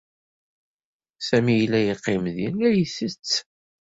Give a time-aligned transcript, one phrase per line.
[1.27, 3.31] Sami yella yeqqim din, la isett.